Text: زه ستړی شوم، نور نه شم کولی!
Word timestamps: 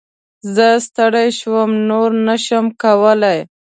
زه 0.55 0.67
ستړی 0.85 1.27
شوم، 1.39 1.69
نور 1.89 2.09
نه 2.27 2.35
شم 2.45 2.65
کولی! 2.81 3.37